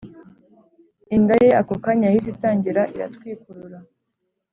Inda 1.15 1.35
ye 1.45 1.51
ako 1.61 1.73
kanya 1.83 2.05
yahise 2.09 2.29
itangira 2.33 2.81
iratwikurura 2.95 3.77